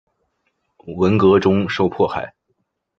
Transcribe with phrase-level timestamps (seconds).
[0.97, 2.33] 文革中受迫害。